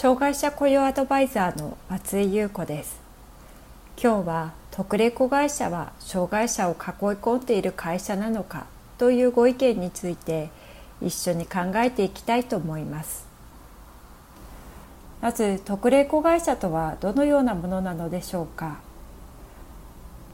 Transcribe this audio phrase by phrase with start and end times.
[0.00, 2.98] 障害者雇用アドバイザーの松井優子です。
[4.02, 6.78] 今日は特例子会社は障害者を囲い
[7.18, 8.64] 込んでいる会社なのか
[8.96, 10.48] というご意見について
[11.02, 13.26] 一緒に考えていきたいと思います。
[15.20, 18.78] まず特例子会社とはどのようなものなのでしょうか。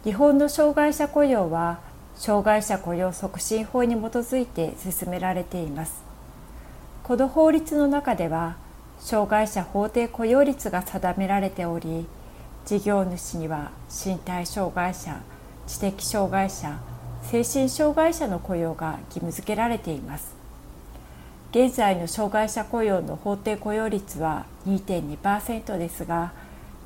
[0.04, 1.80] 日本の障害者雇用は
[2.14, 6.04] 障害者雇用促進法に基づいて進められています。
[7.02, 8.64] この法律の中では
[9.00, 12.06] 障害者法定雇用率が定められており
[12.64, 15.20] 事業主には身体障害者
[15.66, 16.80] 知的障害者
[17.22, 20.36] 精神障害者の雇用が義務付けられています。
[21.50, 26.32] 現在の障害者雇用の法定雇用率は2.2%ですが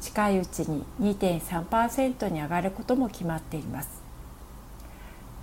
[0.01, 4.03] 近いうちに2.3%に上がることも決まっています。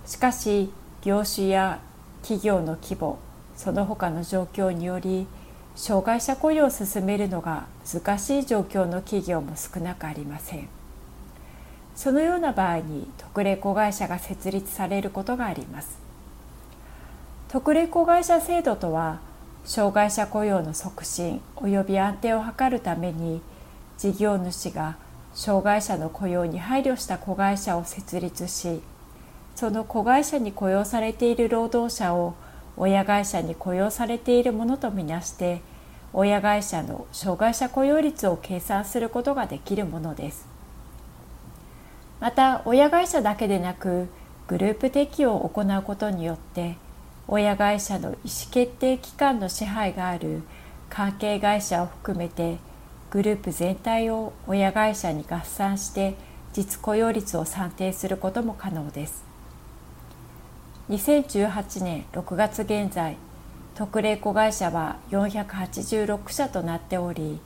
[0.06, 1.80] しかし業種や
[2.22, 3.18] 企業の規模
[3.56, 5.26] その他の状況により
[5.78, 10.68] 障害者雇用を進めるのが難しい状況の企業も少なくありません。
[11.94, 15.96] そのような場合に特例子会社が設立されることがあります。
[17.46, 19.20] 特例子会社制度とは
[19.64, 23.40] 障害者雇用の促進及び安定を図るために
[23.98, 24.96] 事業主が
[25.32, 28.80] 障害者の雇用に配慮した子会社を設立し
[29.54, 32.34] その子会社に雇用されている労働者を
[32.78, 35.60] 親会社に雇用されているものとみなして
[36.12, 40.46] 親会社の障害者雇用率を計算することができるものです。
[42.20, 44.08] また親会社だけでなく
[44.46, 46.76] グループ適用を行うことによって
[47.28, 50.42] 親会社の意思決定機関の支配がある
[50.88, 52.56] 関係会社を含めて
[53.10, 56.14] グループ全体を親会社に合算して
[56.52, 59.27] 実雇用率を算定することも可能です。
[60.88, 63.18] 2018年6月現在
[63.74, 67.40] 特例子会社は486社となっており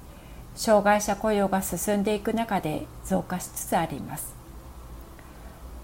[0.55, 4.33] 障害者雇用が進んでいく中で増加しつつあります。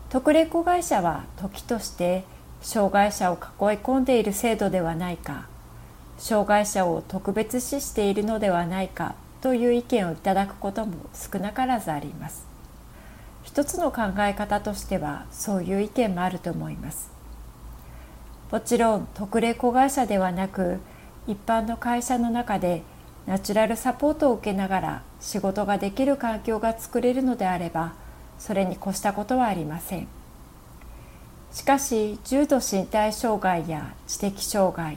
[0.08, 2.22] 特例子会社は時として
[2.62, 3.41] 障害者を囲い
[3.78, 5.48] 込んでいる制度ではないか
[6.16, 12.47] 障害者を特別視しているのではないかという意見をいただくことも少なからずあります。
[13.42, 17.17] 一つの考え方としてはそういう意見もあると思います。
[18.50, 20.78] もちろん特例子会社ではなく
[21.26, 22.82] 一般の会社の中で
[23.26, 27.92] ナチュラルサポートを受けながら仕事ができる環境が作れるのであれば
[28.38, 30.09] それに越したことはありません。
[31.53, 34.97] しかし重度身体障害や知的障害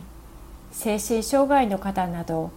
[0.72, 2.51] 精神障害の方など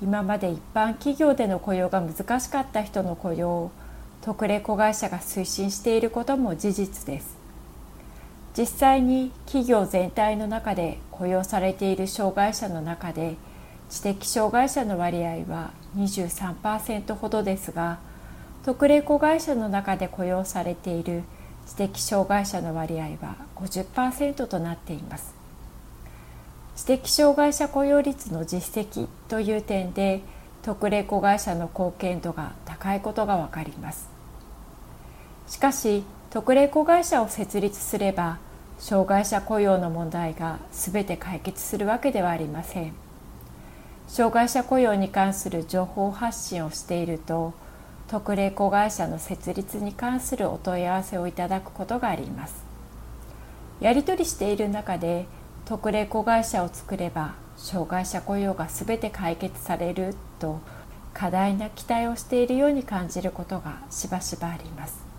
[0.00, 3.70] 今まで一般企業での雇用が難しかった人の雇用を
[4.22, 7.41] 特例子会社が推進していることも事実です。
[8.56, 13.36] 実際に企業全体の中で雇用されている障害者の中で
[13.88, 17.98] 知的障害者の割合は23%ほどですが
[18.64, 21.22] 特例子会社の中で雇用されている
[21.66, 25.34] 知的障害者の割合は50%となっています。
[26.76, 30.22] 知的障害者雇用率の実績という点で
[30.62, 34.08] 特例子会社の貢献度が高いことがわかります。
[35.48, 38.38] しかし特例子会社を設立すれば
[38.78, 42.94] 障害者雇用の問題が全て解決するわけではありません。
[44.08, 47.52] 障害者雇用に関する情報発信をしていると
[48.08, 52.64] 特例子会社の設立に関するお問い合わせをいただくことがあります。
[53.80, 55.26] やり取りしている中で
[55.66, 60.60] 特例子会社を作れば障害者雇用が全て解決されると
[61.12, 65.11] 過大な期待をしているように感じることがしばしばあります。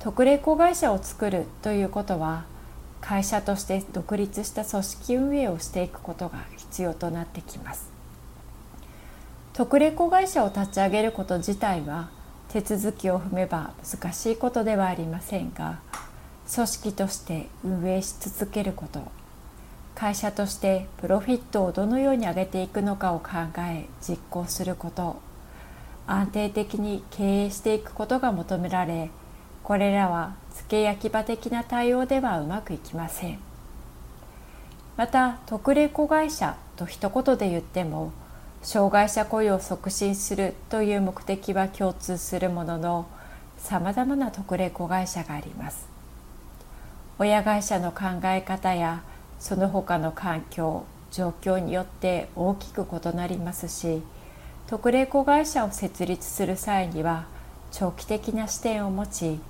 [0.00, 2.44] 特例子会社を作るということは
[3.00, 7.90] 会社として独立した組織運営をしていくことが必要となってきます。
[9.52, 12.08] 特例子会社を立ち上げること自体は
[12.48, 15.80] 手続きを踏めば難しいことではありませんが
[16.52, 19.02] 組織として運営し続けること
[19.94, 25.20] 会社としてプロフィットをどのように上げていくのかを考え実行すること
[26.06, 29.10] 安定的に経営していくことが求められ
[29.62, 33.38] これらは付け焼き場的な対応ではうまくいきません。
[34.96, 38.12] また特例子会社と一言で言っても
[38.62, 43.06] 障害者雇用を促進するという目的は共通するものの
[43.56, 45.88] さまざまな特例子会社があります。
[47.18, 49.02] 親会社の考え方や
[49.38, 54.02] その他の環境状況によって大きく異なりますし
[54.66, 57.26] 特例子会社を設立する際には
[57.72, 59.40] 長期的な視点を持ち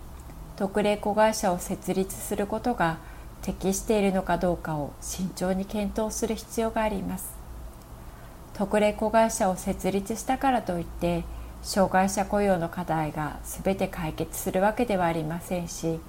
[0.57, 2.99] 特例子会社を設立することが
[3.43, 7.33] 適しているのかどうかを慎重に検討する必要があります
[8.55, 11.25] 特例子会社を設立したからといって
[11.63, 16.01] 障害者雇用の課題が全て解決するわけではありませんし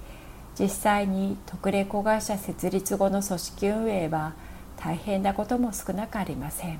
[0.60, 4.34] 実際に特例子会社設立後の組織運営は
[4.78, 6.80] 大変なことも少なくありません。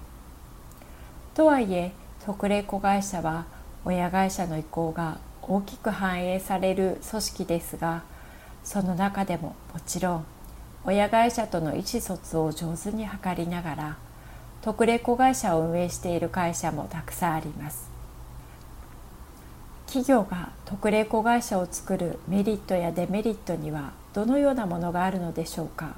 [1.34, 1.94] とはいえ
[2.26, 3.46] 特例子会社は
[3.86, 8.04] 親会社の意向が大きく反映される組織ですが
[8.64, 10.26] その中でももちろん
[10.84, 13.98] 親会社との意思疎通を上手に図りながら
[14.62, 17.90] 特例子会社を運営している会社もたくさんあります。
[19.88, 25.96] 企業が特例子会社を作るメリットやデメリットにはどのようなものがあるのでしょうか。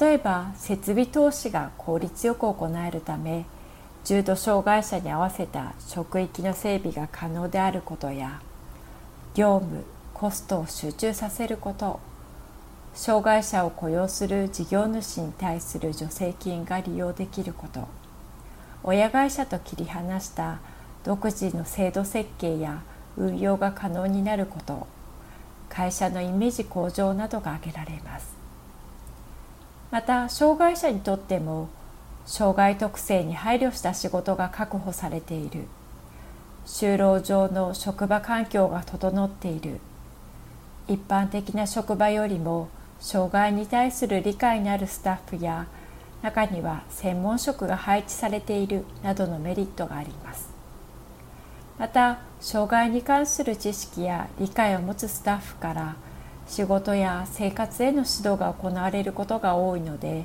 [0.00, 3.46] 例えば設備投資が効率よく行えるため
[4.06, 8.40] 重度障害者に合わせた職域の整備が可能であることや
[9.34, 9.82] 業務
[10.14, 11.98] コストを集中させること
[12.94, 17.88] 障害者を雇用する事業主に対する助成金が利用できること
[18.84, 20.60] 親会社と切り離した
[21.02, 22.82] 独自の制度設計や
[23.16, 24.86] 運用が可能になること
[25.68, 28.36] 会社のイメージ向上などが挙げられます。
[29.90, 31.68] また障害者にとっても
[32.26, 35.64] 障害特性に配慮した仕事が確保されている。
[36.66, 39.78] 就労上の職場環境が整っている。
[40.88, 42.68] 一般的な職場よりも
[43.00, 45.66] 障害に対する理解のあるスタッフや
[46.22, 50.48] 中には専門職が配置されているなどのメリットがあります。
[51.78, 55.96] また障害に関する知識や理解を持つスタッフから
[56.48, 60.24] 仕事や生活への指導が行われることが多いので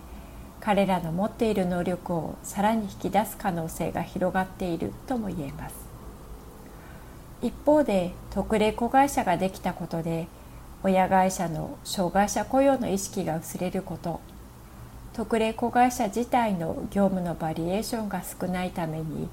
[0.62, 5.76] 彼らの持っている能力をさらに引き出す可能性が広がっているとも言えます。
[7.42, 10.28] 一方で特例子会社ができたことで
[10.84, 14.22] 親会社の障害者雇用の意識が薄れること
[15.14, 19.28] 特例子会社自体の業務のバリエーションが少ないために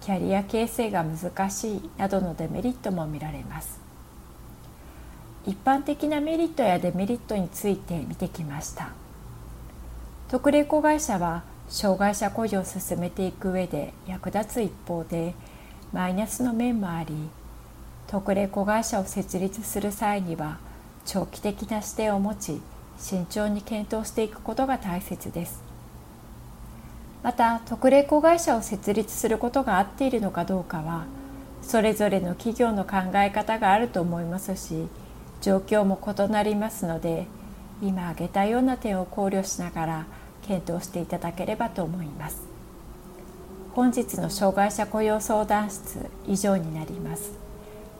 [0.00, 3.78] キャリア形成が難しいなどのデメリットも見られます。
[5.46, 8.99] 一般的なメリットやデメリットについて見てきました。
[10.30, 15.34] 特例子会社は障害者雇用を進めていく上で役立つ一方で
[15.92, 17.16] マイナスの面もあり
[18.06, 20.58] 特例子会社を設立する際には
[21.04, 22.60] 長期的な視点を持ち
[22.96, 25.64] 慎重に検討していくことが大切です。
[27.24, 31.06] また特例子会社を設立することが合っているのかどうかは
[31.60, 34.86] それぞれの企業の考え方があると思いますし
[35.42, 37.26] 状況も異なりますので
[37.82, 40.06] 今挙げたような点を考慮しながら
[40.46, 42.42] 検討していただければと思います。
[43.74, 47.32] 本日の障害者雇用相談室以上になります。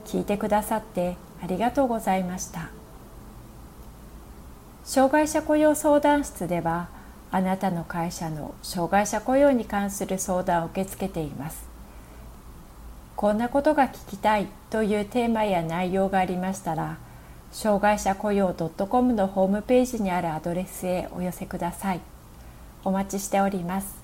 [0.05, 2.71] 聞いてくださってありがとうございました。
[4.85, 6.89] 障害者雇用相談室では
[7.31, 11.65] あなたの会社の障害者雇用に関する相談を受け付けています。
[13.15, 16.97] こんなことが聞きたいというテーマや内容がありましたら
[17.53, 22.01] 障害者雇用 .com のホームページにあるアドレスへお寄せください。
[22.85, 24.00] お待ちしております。